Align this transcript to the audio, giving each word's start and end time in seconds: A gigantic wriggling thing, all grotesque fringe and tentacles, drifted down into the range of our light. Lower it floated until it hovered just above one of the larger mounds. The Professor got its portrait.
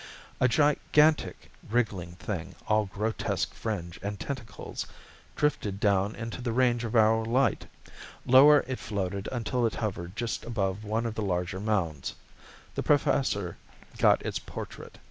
A 0.39 0.47
gigantic 0.47 1.51
wriggling 1.69 2.13
thing, 2.13 2.55
all 2.67 2.87
grotesque 2.87 3.53
fringe 3.53 3.99
and 4.01 4.19
tentacles, 4.19 4.87
drifted 5.35 5.79
down 5.79 6.15
into 6.15 6.41
the 6.41 6.51
range 6.51 6.83
of 6.83 6.95
our 6.95 7.23
light. 7.23 7.67
Lower 8.25 8.63
it 8.65 8.79
floated 8.79 9.29
until 9.31 9.63
it 9.67 9.75
hovered 9.75 10.15
just 10.15 10.43
above 10.43 10.83
one 10.83 11.05
of 11.05 11.13
the 11.13 11.21
larger 11.21 11.59
mounds. 11.59 12.15
The 12.73 12.81
Professor 12.81 13.57
got 13.99 14.23
its 14.25 14.39
portrait. 14.39 14.97